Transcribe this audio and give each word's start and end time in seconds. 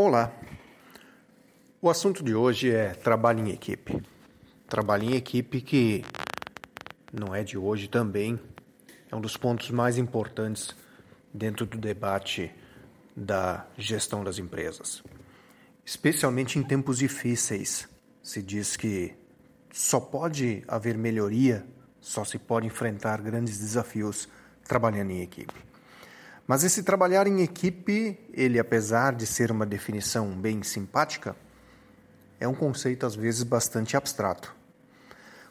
Olá. 0.00 0.32
O 1.82 1.90
assunto 1.90 2.22
de 2.22 2.32
hoje 2.32 2.70
é 2.70 2.90
trabalho 2.90 3.40
em 3.40 3.50
equipe. 3.50 4.00
Trabalho 4.68 5.02
em 5.02 5.16
equipe 5.16 5.60
que 5.60 6.04
não 7.12 7.34
é 7.34 7.42
de 7.42 7.58
hoje 7.58 7.88
também, 7.88 8.38
é 9.10 9.16
um 9.16 9.20
dos 9.20 9.36
pontos 9.36 9.72
mais 9.72 9.98
importantes 9.98 10.72
dentro 11.34 11.66
do 11.66 11.76
debate 11.76 12.48
da 13.16 13.66
gestão 13.76 14.22
das 14.22 14.38
empresas. 14.38 15.02
Especialmente 15.84 16.60
em 16.60 16.62
tempos 16.62 16.98
difíceis, 16.98 17.88
se 18.22 18.40
diz 18.40 18.76
que 18.76 19.16
só 19.72 19.98
pode 19.98 20.62
haver 20.68 20.96
melhoria, 20.96 21.66
só 22.00 22.24
se 22.24 22.38
pode 22.38 22.68
enfrentar 22.68 23.20
grandes 23.20 23.58
desafios 23.58 24.28
trabalhando 24.62 25.10
em 25.10 25.22
equipe. 25.22 25.67
Mas 26.48 26.64
esse 26.64 26.82
trabalhar 26.82 27.26
em 27.26 27.42
equipe, 27.42 28.18
ele 28.32 28.58
apesar 28.58 29.14
de 29.14 29.26
ser 29.26 29.52
uma 29.52 29.66
definição 29.66 30.30
bem 30.30 30.62
simpática, 30.62 31.36
é 32.40 32.48
um 32.48 32.54
conceito 32.54 33.04
às 33.04 33.14
vezes 33.14 33.42
bastante 33.42 33.98
abstrato. 33.98 34.56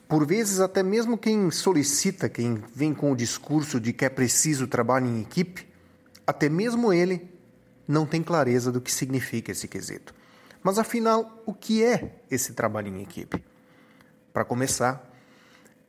Por 0.07 0.25
vezes, 0.25 0.59
até 0.59 0.81
mesmo 0.81 1.15
quem 1.15 1.51
solicita, 1.51 2.27
quem 2.27 2.63
vem 2.73 2.95
com 2.95 3.11
o 3.11 3.15
discurso 3.15 3.79
de 3.79 3.93
que 3.93 4.05
é 4.05 4.09
preciso 4.09 4.65
trabalho 4.65 5.05
em 5.05 5.21
equipe, 5.21 5.67
até 6.25 6.49
mesmo 6.49 6.91
ele 6.91 7.29
não 7.87 8.03
tem 8.03 8.23
clareza 8.23 8.71
do 8.71 8.81
que 8.81 8.91
significa 8.91 9.51
esse 9.51 9.67
quesito. 9.67 10.15
Mas 10.63 10.79
afinal, 10.79 11.43
o 11.45 11.53
que 11.53 11.83
é 11.83 12.23
esse 12.31 12.53
trabalho 12.53 12.87
em 12.87 13.03
equipe? 13.03 13.43
Para 14.33 14.43
começar, 14.43 15.07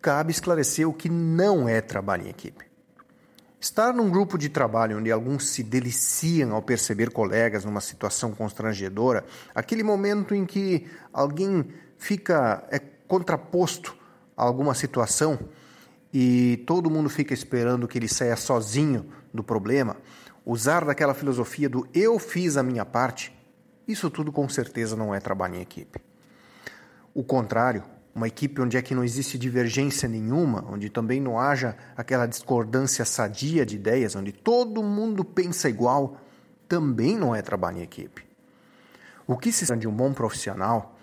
cabe 0.03 0.33
esclarecer 0.33 0.87
o 0.87 0.93
que 0.93 1.09
não 1.09 1.67
é 1.67 1.81
trabalho 1.81 2.27
em 2.27 2.29
equipe. 2.29 2.68
Estar 3.61 3.93
num 3.93 4.09
grupo 4.09 4.39
de 4.39 4.49
trabalho 4.49 4.99
onde 4.99 5.11
alguns 5.11 5.49
se 5.49 5.65
deliciam 5.65 6.55
ao 6.55 6.63
perceber 6.63 7.11
colegas 7.11 7.65
numa 7.65 7.81
situação 7.81 8.33
constrangedora, 8.33 9.25
aquele 9.53 9.83
momento 9.83 10.33
em 10.33 10.47
que 10.47 10.87
alguém 11.13 11.67
fica 11.97 12.65
é, 12.71 12.79
contraposto 12.79 13.97
a 14.37 14.45
alguma 14.45 14.75
situação 14.75 15.39
e 16.15 16.63
todo 16.67 16.89
mundo 16.89 17.09
fica 17.09 17.35
esperando 17.35 17.89
que 17.89 17.99
ele 17.99 18.07
saia 18.07 18.37
sozinho 18.37 19.07
do 19.35 19.43
problema, 19.43 19.97
usar 20.47 20.85
daquela 20.85 21.13
filosofia 21.13 21.69
do 21.69 21.87
eu 21.93 22.17
fiz 22.19 22.57
a 22.57 22.63
minha 22.63 22.85
parte, 22.85 23.37
isso 23.89 24.09
tudo 24.09 24.31
com 24.31 24.49
certeza 24.49 24.95
não 24.95 25.13
é 25.13 25.19
trabalho 25.19 25.57
em 25.57 25.61
equipe. 25.61 26.01
O 27.13 27.25
contrário, 27.25 27.83
uma 28.19 28.27
equipe 28.27 28.61
onde 28.61 28.77
é 28.77 28.83
que 28.83 28.95
não 28.95 29.05
existe 29.05 29.39
divergência 29.39 30.09
nenhuma, 30.09 30.65
onde 30.69 30.91
também 30.91 31.21
não 31.21 31.39
haja 31.39 31.77
aquela 31.97 32.27
discordância 32.27 33.05
sadia 33.05 33.65
de 33.65 33.77
ideias, 33.77 34.17
onde 34.17 34.33
todo 34.33 34.83
mundo 34.83 35.25
pensa 35.25 35.69
igual, 35.69 36.21
também 36.69 37.17
não 37.17 37.35
é 37.35 37.41
trabalho 37.41 37.79
em 37.79 37.83
equipe. 37.83 38.27
O 39.27 39.37
que 39.37 39.53
se 39.53 39.75
de 39.77 39.87
um 39.87 39.93
bom 39.93 40.13
profissional 40.13 40.99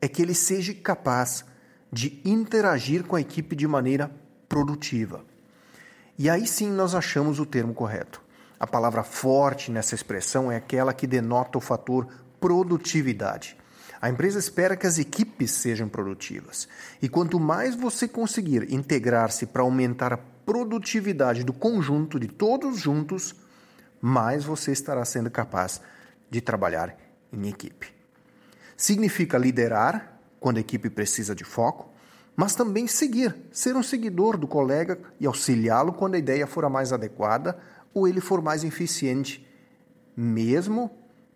é 0.00 0.08
que 0.08 0.22
ele 0.22 0.34
seja 0.34 0.72
capaz 0.72 1.44
de 1.92 2.20
interagir 2.24 3.04
com 3.04 3.16
a 3.16 3.20
equipe 3.20 3.54
de 3.54 3.66
maneira 3.66 4.10
produtiva. 4.48 5.24
E 6.18 6.30
aí 6.30 6.46
sim 6.46 6.70
nós 6.70 6.94
achamos 6.94 7.38
o 7.38 7.44
termo 7.46 7.74
correto. 7.74 8.22
A 8.58 8.66
palavra 8.66 9.02
forte 9.02 9.70
nessa 9.70 9.94
expressão 9.94 10.50
é 10.50 10.56
aquela 10.56 10.94
que 10.94 11.06
denota 11.06 11.58
o 11.58 11.60
fator 11.60 12.08
produtividade. 12.40 13.56
A 14.04 14.10
empresa 14.10 14.38
espera 14.38 14.76
que 14.76 14.86
as 14.86 14.98
equipes 14.98 15.50
sejam 15.50 15.88
produtivas. 15.88 16.68
E 17.00 17.08
quanto 17.08 17.40
mais 17.40 17.74
você 17.74 18.06
conseguir 18.06 18.70
integrar-se 18.70 19.46
para 19.46 19.62
aumentar 19.62 20.12
a 20.12 20.18
produtividade 20.18 21.42
do 21.42 21.54
conjunto 21.54 22.20
de 22.20 22.28
todos 22.28 22.78
juntos, 22.78 23.34
mais 24.02 24.44
você 24.44 24.72
estará 24.72 25.02
sendo 25.06 25.30
capaz 25.30 25.80
de 26.30 26.42
trabalhar 26.42 26.94
em 27.32 27.48
equipe. 27.48 27.94
Significa 28.76 29.38
liderar 29.38 30.20
quando 30.38 30.58
a 30.58 30.60
equipe 30.60 30.90
precisa 30.90 31.34
de 31.34 31.44
foco, 31.44 31.90
mas 32.36 32.54
também 32.54 32.86
seguir, 32.86 33.34
ser 33.50 33.74
um 33.74 33.82
seguidor 33.82 34.36
do 34.36 34.46
colega 34.46 34.98
e 35.18 35.26
auxiliá-lo 35.26 35.94
quando 35.94 36.16
a 36.16 36.18
ideia 36.18 36.46
for 36.46 36.66
a 36.66 36.68
mais 36.68 36.92
adequada 36.92 37.58
ou 37.94 38.06
ele 38.06 38.20
for 38.20 38.42
mais 38.42 38.64
eficiente, 38.64 39.48
mesmo 40.14 40.90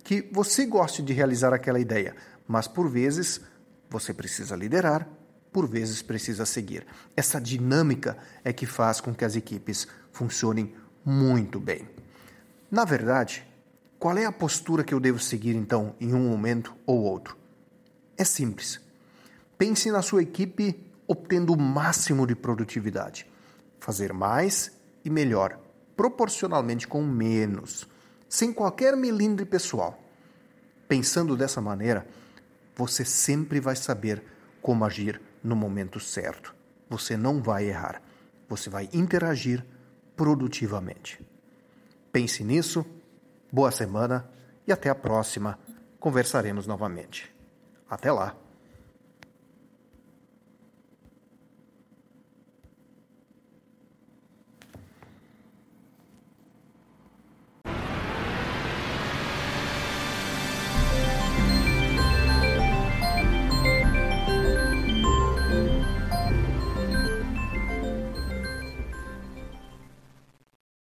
que 0.08 0.26
você 0.32 0.64
goste 0.64 1.02
de 1.02 1.12
realizar 1.12 1.52
aquela 1.52 1.78
ideia, 1.78 2.16
mas 2.46 2.66
por 2.66 2.88
vezes 2.88 3.42
você 3.90 4.14
precisa 4.14 4.56
liderar, 4.56 5.06
por 5.52 5.68
vezes 5.68 6.00
precisa 6.00 6.46
seguir. 6.46 6.86
Essa 7.14 7.38
dinâmica 7.38 8.16
é 8.42 8.50
que 8.50 8.64
faz 8.64 9.02
com 9.02 9.14
que 9.14 9.22
as 9.22 9.36
equipes 9.36 9.86
funcionem 10.10 10.74
muito 11.04 11.60
bem. 11.60 11.86
Na 12.70 12.86
verdade, 12.86 13.46
qual 13.98 14.16
é 14.16 14.24
a 14.24 14.32
postura 14.32 14.82
que 14.82 14.94
eu 14.94 14.98
devo 14.98 15.18
seguir 15.18 15.54
então 15.54 15.94
em 16.00 16.14
um 16.14 16.30
momento 16.30 16.74
ou 16.86 17.02
outro? 17.02 17.36
É 18.16 18.24
simples. 18.24 18.80
Pense 19.58 19.90
na 19.90 20.00
sua 20.00 20.22
equipe 20.22 20.90
obtendo 21.06 21.52
o 21.52 21.60
máximo 21.60 22.26
de 22.26 22.34
produtividade. 22.34 23.30
Fazer 23.78 24.14
mais 24.14 24.72
e 25.04 25.10
melhor, 25.10 25.60
proporcionalmente 25.94 26.88
com 26.88 27.02
menos, 27.02 27.86
sem 28.28 28.52
qualquer 28.52 28.96
melindre 28.96 29.46
pessoal. 29.46 29.98
Pensando 30.86 31.36
dessa 31.36 31.60
maneira, 31.60 32.06
você 32.76 33.04
sempre 33.04 33.60
vai 33.60 33.76
saber 33.76 34.22
como 34.60 34.84
agir 34.84 35.20
no 35.42 35.56
momento 35.56 35.98
certo. 35.98 36.54
Você 36.88 37.16
não 37.16 37.42
vai 37.42 37.64
errar. 37.66 38.02
Você 38.48 38.70
vai 38.70 38.88
interagir 38.92 39.64
produtivamente. 40.16 41.20
Pense 42.12 42.42
nisso. 42.42 42.84
Boa 43.52 43.70
semana 43.70 44.28
e 44.66 44.72
até 44.72 44.88
a 44.90 44.94
próxima. 44.94 45.58
Conversaremos 45.98 46.66
novamente. 46.66 47.34
Até 47.88 48.12
lá. 48.12 48.36